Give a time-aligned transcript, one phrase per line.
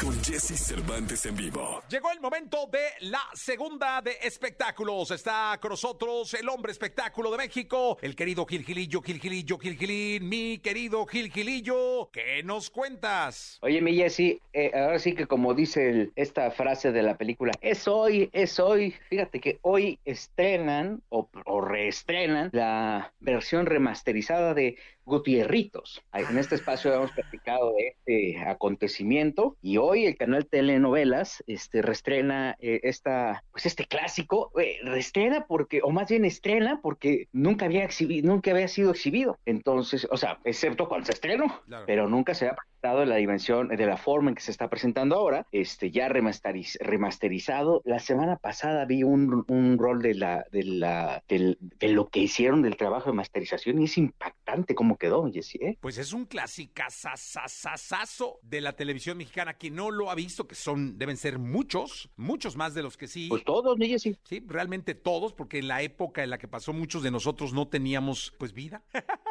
[0.00, 1.82] con Jesse Cervantes en vivo.
[1.90, 2.78] Llegó el momento de
[3.10, 5.10] la segunda de espectáculos.
[5.10, 9.76] Está con nosotros el hombre espectáculo de México, el querido Gil Gilillo, Gil Gilillo, Gil
[9.76, 12.08] Gilín, mi querido Gil Gilillo.
[12.12, 13.58] ¿Qué nos cuentas?
[13.62, 17.52] Oye, mi Jessy, eh, ahora sí que como dice el- esta frase de la película,
[17.60, 18.94] es hoy, es hoy.
[19.10, 21.28] Fíjate que hoy estrenan o
[21.70, 26.02] reestrenan la versión remasterizada de Gutierritos.
[26.12, 32.56] En este espacio hemos platicado de este acontecimiento y hoy el canal Telenovelas este, reestrena
[32.60, 37.84] eh, esta, pues este clásico, eh, reestrena porque, o más bien estrena porque nunca había
[37.84, 39.38] exhibido, nunca había sido exhibido.
[39.46, 41.84] Entonces, o sea, excepto cuando se estrenó, Claro.
[41.86, 44.70] pero nunca se ha presentado en la dimensión, de la forma en que se está
[44.70, 47.82] presentando ahora, este, ya remasteriz- remasterizado.
[47.84, 52.20] La semana pasada vi un, un rol de la, de la, del- de lo que
[52.20, 55.76] hicieron del trabajo de masterización y es impactante cómo quedó, Jessy, ¿eh?
[55.80, 59.52] Pues es un clasicazazazazo de la televisión mexicana.
[59.54, 63.08] Quien no lo ha visto, que son, deben ser muchos, muchos más de los que
[63.08, 63.26] sí.
[63.28, 64.16] Pues todos, ¿no, Jessy?
[64.24, 67.68] Sí, realmente todos, porque en la época en la que pasó muchos de nosotros no
[67.68, 68.82] teníamos, pues, vida.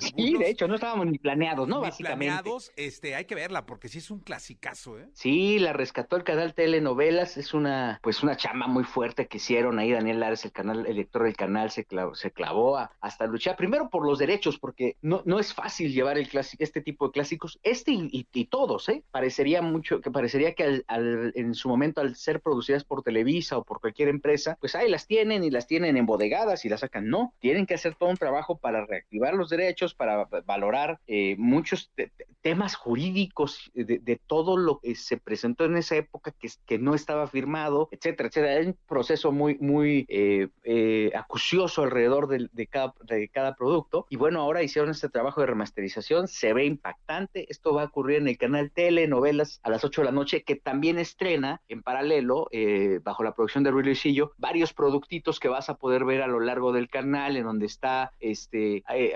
[0.00, 1.76] Sí, de hecho, no estábamos ni planeados, ¿no?
[1.76, 2.26] ni Básicamente.
[2.34, 5.08] planeados, este, hay que verla, porque sí es un clasicazo, ¿eh?
[5.12, 9.78] Sí, la rescató el canal Telenovelas, es una, pues una chamba muy fuerte que hicieron
[9.78, 13.26] ahí Daniel Lares, el canal, el lector del canal, se clavó, se clavó a- hasta
[13.26, 17.06] luchar, primero por los derechos, porque no, no es fácil llevar el clásico, este tipo
[17.06, 19.02] de clásicos, este y, y- y todos, ¿eh?
[19.10, 23.58] Parecería mucho, que parecería que al- al- en su momento al ser producidas por Televisa
[23.58, 27.08] o por cualquier empresa, pues ahí las tienen y las tienen embodegadas y las sacan,
[27.08, 31.90] no, tienen que hacer todo un trabajo para reactivar los derechos, para valorar eh, muchos
[31.94, 36.48] te- te- temas jurídicos de, de todo lo que se presentó en esa época que,
[36.66, 38.52] que no estaba firmado, etcétera, etcétera.
[38.60, 44.06] Hay un proceso muy, muy eh, eh, acucioso alrededor de, cada, de cada producto.
[44.10, 47.46] Y bueno, ahora hicieron este trabajo de remasterización, se ve impactante.
[47.50, 50.56] Esto va a ocurrir en el canal Telenovelas a las 8 de la noche, que
[50.56, 55.68] también estrena en paralelo, eh, bajo la producción de Ruiz Luisillo, varios productitos que vas
[55.68, 59.12] a poder ver a lo largo del canal, en donde está este eh,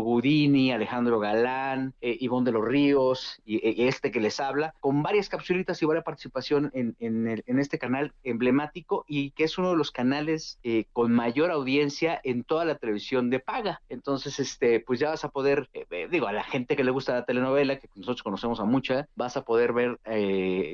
[0.00, 4.74] Alfredo Gudini, Alejandro Galán, eh, Ivonne de los Ríos y eh, este que les habla,
[4.80, 9.76] con varias capsulitas y varias participación en, este canal emblemático y que es uno de
[9.76, 13.82] los canales eh, con mayor audiencia en toda la televisión de paga.
[13.90, 17.12] Entonces, este, pues ya vas a poder, eh, digo, a la gente que le gusta
[17.12, 19.98] la telenovela, que nosotros conocemos a mucha, vas a poder ver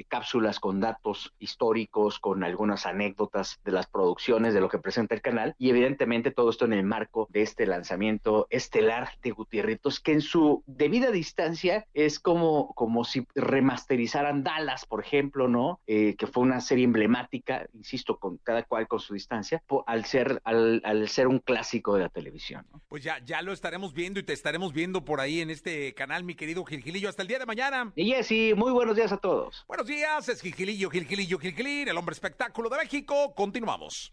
[0.09, 5.23] cápsulas con datos históricos, con algunas anécdotas de las producciones, de lo que presenta el
[5.23, 10.13] canal, y evidentemente todo esto en el marco de este lanzamiento estelar de Gutierritos, que
[10.13, 15.81] en su debida distancia es como, como si remasterizaran Dallas, por ejemplo, ¿no?
[15.87, 20.41] Eh, que fue una serie emblemática, insisto, con cada cual con su distancia, al ser,
[20.45, 22.81] al, al ser un clásico de la televisión, ¿no?
[22.89, 26.25] Pues ya, ya lo estaremos viendo y te estaremos viendo por ahí en este canal,
[26.25, 27.09] mi querido Gilgilillo.
[27.09, 27.93] Hasta el día de mañana.
[27.97, 29.65] Y Jessy, muy buenos días a todos.
[29.69, 33.35] Buenos días, es Gilgilillo, Gilgilillo, Gilgilín, el hombre espectáculo de México.
[33.35, 34.13] Continuamos.